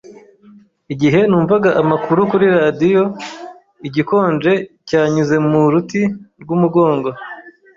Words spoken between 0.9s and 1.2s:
Igihe